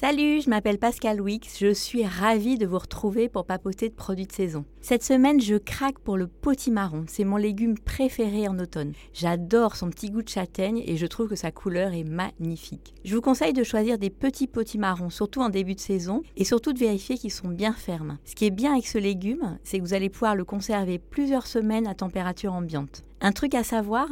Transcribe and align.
Salut, 0.00 0.40
je 0.40 0.48
m'appelle 0.48 0.78
Pascal 0.78 1.20
Wix, 1.20 1.58
je 1.60 1.74
suis 1.74 2.06
ravie 2.06 2.56
de 2.56 2.64
vous 2.64 2.78
retrouver 2.78 3.28
pour 3.28 3.44
papoter 3.44 3.90
de 3.90 3.94
produits 3.94 4.26
de 4.26 4.32
saison. 4.32 4.64
Cette 4.80 5.04
semaine, 5.04 5.42
je 5.42 5.56
craque 5.56 5.98
pour 5.98 6.16
le 6.16 6.26
potimarron, 6.26 7.04
c'est 7.06 7.24
mon 7.24 7.36
légume 7.36 7.76
préféré 7.76 8.48
en 8.48 8.58
automne. 8.58 8.94
J'adore 9.12 9.76
son 9.76 9.90
petit 9.90 10.08
goût 10.08 10.22
de 10.22 10.28
châtaigne 10.30 10.82
et 10.86 10.96
je 10.96 11.04
trouve 11.04 11.28
que 11.28 11.36
sa 11.36 11.50
couleur 11.52 11.92
est 11.92 12.04
magnifique. 12.04 12.94
Je 13.04 13.14
vous 13.14 13.20
conseille 13.20 13.52
de 13.52 13.62
choisir 13.62 13.98
des 13.98 14.08
petits 14.08 14.46
potimarrons, 14.46 15.10
surtout 15.10 15.42
en 15.42 15.50
début 15.50 15.74
de 15.74 15.80
saison, 15.80 16.22
et 16.34 16.44
surtout 16.44 16.72
de 16.72 16.78
vérifier 16.78 17.18
qu'ils 17.18 17.30
sont 17.30 17.48
bien 17.48 17.74
fermes. 17.74 18.16
Ce 18.24 18.34
qui 18.34 18.46
est 18.46 18.50
bien 18.50 18.72
avec 18.72 18.86
ce 18.86 18.96
légume, 18.96 19.58
c'est 19.64 19.80
que 19.80 19.84
vous 19.84 19.92
allez 19.92 20.08
pouvoir 20.08 20.34
le 20.34 20.46
conserver 20.46 20.98
plusieurs 20.98 21.46
semaines 21.46 21.86
à 21.86 21.94
température 21.94 22.54
ambiante. 22.54 23.04
Un 23.20 23.32
truc 23.32 23.54
à 23.54 23.64
savoir, 23.64 24.08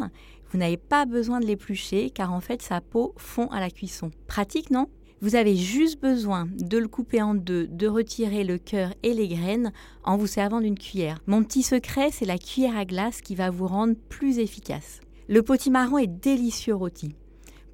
vous 0.51 0.59
n'avez 0.59 0.77
pas 0.77 1.07
besoin 1.07 1.41
de 1.41 1.47
l'éplucher 1.47 2.11
car 2.11 2.35
en 2.35 2.41
fait 2.41 2.61
sa 2.61 2.83
peau 2.83 3.15
fond 3.17 3.47
à 3.47 3.59
la 3.59 3.71
cuisson. 3.71 4.11
Pratique, 4.27 4.71
non? 4.71 4.87
Vous 5.21 5.35
avez 5.35 5.57
juste 5.57 6.01
besoin 6.01 6.49
de 6.59 6.79
le 6.79 6.89
couper 6.89 7.21
en 7.23 7.35
deux, 7.35 7.67
de 7.67 7.87
retirer 7.87 8.45
le 8.45 8.59
cœur 8.59 8.95
et 9.03 9.15
les 9.15 9.29
graines 9.29 9.73
en 10.05 10.17
vous 10.17 10.27
servant 10.27 10.61
d'une 10.61 10.79
cuillère. 10.79 11.19
Mon 11.27 11.43
petit 11.43 11.63
secret, 11.63 12.11
c'est 12.13 12.25
la 12.25 12.39
cuillère 12.39 12.77
à 12.77 12.85
glace 12.85 13.21
qui 13.21 13.35
va 13.35 13.51
vous 13.51 13.67
rendre 13.67 13.95
plus 14.09 14.39
efficace. 14.39 15.01
Le 15.29 15.43
potimarron 15.43 15.99
est 15.99 16.07
délicieux 16.07 16.75
rôti. 16.75 17.15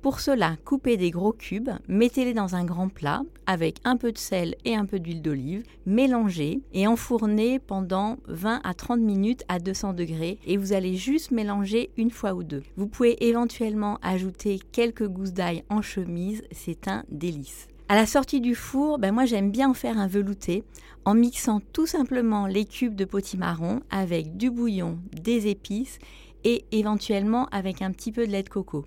Pour 0.05 0.21
cela, 0.21 0.57
coupez 0.67 0.99
des 0.99 1.11
gros 1.11 1.33
cubes, 1.33 1.71
mettez-les 1.89 2.35
dans 2.35 2.57
un 2.57 2.67
grand 2.67 2.91
plat 2.91 3.23
avec 3.47 3.79
un 3.85 3.97
peu 3.97 4.13
de 4.13 4.19
sel 4.19 4.55
et 4.67 4.77
un 4.77 4.85
peu 4.85 4.99
d'huile 4.99 5.23
d'olive, 5.23 5.63
mélangez 5.87 6.61
et 6.75 6.87
enfournez 6.87 7.59
pendant 7.59 8.19
20 8.29 8.61
à 8.65 8.75
30 8.75 9.01
minutes 9.01 9.45
à 9.49 9.59
200 9.59 9.95
degrés 9.95 10.39
et 10.47 10.59
vous 10.59 10.75
allez 10.75 10.95
juste 10.95 11.31
mélanger 11.31 11.89
une 11.97 12.11
fois 12.11 12.35
ou 12.35 12.43
deux. 12.43 12.63
Vous 12.77 12.87
pouvez 12.87 13.27
éventuellement 13.27 13.99
ajouter 14.03 14.61
quelques 14.73 15.09
gousses 15.09 15.33
d'ail 15.33 15.65
en 15.71 15.81
chemise, 15.81 16.43
c'est 16.51 16.87
un 16.87 17.05
délice. 17.09 17.67
À 17.89 17.95
la 17.95 18.05
sortie 18.05 18.43
du 18.43 18.55
four, 18.55 18.99
ben 18.99 19.11
moi 19.11 19.25
j'aime 19.25 19.51
bien 19.51 19.71
en 19.71 19.75
faire 19.75 19.97
un 19.97 20.07
velouté 20.07 20.65
en 21.07 21.15
mixant 21.15 21.63
tout 21.73 21.87
simplement 21.87 22.47
les 22.47 22.67
cubes 22.67 22.95
de 22.95 23.07
potimarron 23.07 23.81
avec 23.89 24.37
du 24.37 24.51
bouillon, 24.51 24.99
des 25.15 25.47
épices 25.47 25.99
et 26.45 26.67
éventuellement 26.73 27.47
avec 27.53 27.81
un 27.81 27.91
petit 27.91 28.13
peu 28.13 28.27
de 28.27 28.33
lait 28.33 28.43
de 28.43 28.51
coco. 28.51 28.85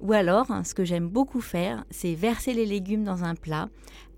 Ou 0.00 0.12
alors, 0.12 0.46
ce 0.64 0.74
que 0.74 0.84
j'aime 0.84 1.08
beaucoup 1.08 1.40
faire, 1.40 1.84
c'est 1.90 2.14
verser 2.14 2.54
les 2.54 2.66
légumes 2.66 3.04
dans 3.04 3.24
un 3.24 3.34
plat, 3.34 3.68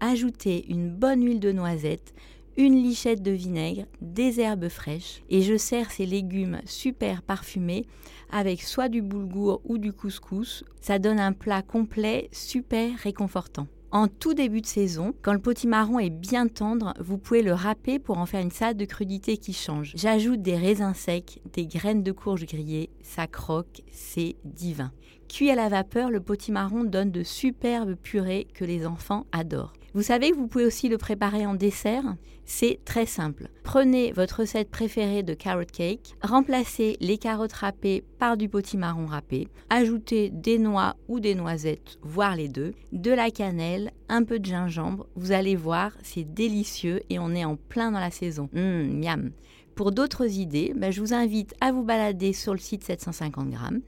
ajouter 0.00 0.64
une 0.69 0.91
bonne 0.91 1.24
huile 1.24 1.41
de 1.41 1.52
noisette, 1.52 2.14
une 2.56 2.83
lichette 2.83 3.22
de 3.22 3.33
vinaigre, 3.33 3.84
des 4.00 4.41
herbes 4.41 4.69
fraîches 4.69 5.22
et 5.28 5.42
je 5.42 5.56
sers 5.56 5.91
ces 5.91 6.06
légumes 6.06 6.60
super 6.66 7.22
parfumés 7.22 7.84
avec 8.30 8.62
soit 8.62 8.88
du 8.88 9.02
boulgour 9.02 9.60
ou 9.64 9.78
du 9.78 9.92
couscous. 9.92 10.64
Ça 10.80 10.98
donne 10.98 11.19
un 11.19 11.32
plat 11.32 11.62
complet 11.62 12.28
super 12.32 12.97
réconfortant. 12.98 13.66
En 13.95 14.09
tout 14.09 14.34
début 14.34 14.61
de 14.61 14.67
saison, 14.67 15.14
quand 15.23 15.33
le 15.33 15.39
potimarron 15.39 16.00
est 16.00 16.11
bien 16.11 16.48
tendre, 16.48 16.95
vous 16.98 17.17
pouvez 17.17 17.42
le 17.42 17.53
râper 17.53 18.00
pour 18.00 18.19
en 18.19 18.27
faire 18.27 18.41
une 18.41 18.50
salade 18.50 18.77
de 18.77 18.84
crudité 18.87 19.37
qui 19.37 19.53
change. 19.53 19.92
J'ajoute 19.95 20.42
des 20.42 20.56
raisins 20.56 20.95
secs, 20.95 21.41
des 21.53 21.69
graines 21.69 22.03
de 22.03 22.11
courge 22.11 22.45
grillées, 22.45 22.91
ça 23.03 23.28
croque, 23.28 23.83
c'est 23.92 24.34
divin. 24.45 24.91
Cuit 25.28 25.48
à 25.48 25.55
la 25.55 25.69
vapeur, 25.69 26.11
le 26.11 26.19
potimarron 26.19 26.83
donne 26.83 27.12
de 27.12 27.22
superbes 27.22 27.95
purées 27.95 28.48
que 28.53 28.65
les 28.65 28.84
enfants 28.84 29.27
adorent. 29.31 29.75
Vous 29.95 30.03
savez 30.03 30.33
que 30.33 30.37
vous 30.37 30.48
pouvez 30.48 30.64
aussi 30.64 30.89
le 30.89 30.98
préparer 30.98 31.47
en 31.47 31.55
dessert? 31.55 32.17
C'est 32.45 32.81
très 32.84 33.06
simple. 33.06 33.48
Prenez 33.62 34.11
votre 34.11 34.41
recette 34.41 34.69
préférée 34.69 35.23
de 35.23 35.34
carrot 35.34 35.62
cake, 35.73 36.17
remplacez 36.20 36.97
les 37.00 37.17
carottes 37.17 37.53
râpées 37.53 38.03
par 38.19 38.37
du 38.37 38.48
potimarron 38.48 39.06
râpé, 39.06 39.47
ajoutez 39.70 40.31
des 40.31 40.59
noix 40.59 40.97
ou 41.06 41.20
des 41.20 41.37
noisettes, 41.37 41.98
voire 42.03 42.34
les 42.34 42.48
deux, 42.48 42.75
de 42.91 43.12
la 43.12 43.31
cannelle, 43.31 43.92
un 44.09 44.25
peu 44.25 44.41
de 44.41 44.47
gingembre. 44.47 45.06
Vous 45.15 45.31
allez 45.31 45.55
voir, 45.55 45.92
c'est 46.03 46.25
délicieux 46.25 47.00
et 47.09 47.20
on 47.20 47.31
est 47.31 47.45
en 47.45 47.55
plein 47.55 47.92
dans 47.92 48.00
la 48.00 48.11
saison. 48.11 48.48
Hum, 48.56 48.98
miam 48.98 49.31
pour 49.77 49.91
d'autres 49.91 50.39
idées, 50.39 50.72
ben, 50.77 50.92
je 50.92 51.00
vous 51.00 51.15
invite 51.15 51.53
à 51.61 51.72
vous 51.72 51.83
balader 51.83 52.33
sur 52.33 52.53
le 52.53 52.61
site 52.61 52.84
750 52.84 53.50
grammes. 53.50 53.81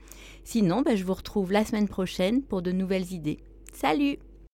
Sinon, 0.43 0.83
ben, 0.83 0.97
je 0.97 1.05
vous 1.05 1.15
retrouve 1.15 1.53
la 1.53 1.65
semaine 1.65 1.87
prochaine 1.87 2.43
pour 2.43 2.61
de 2.61 2.73
nouvelles 2.73 3.12
idées. 3.12 3.38
Salut 3.73 4.19